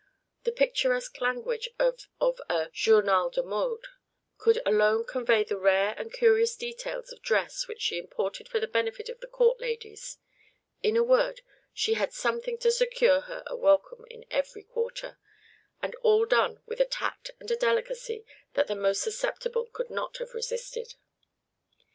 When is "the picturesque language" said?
0.45-1.69